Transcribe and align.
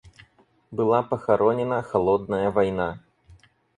Была 0.71 1.03
похоронена 1.03 1.83
"холодная 1.83 2.49
война". 2.49 3.01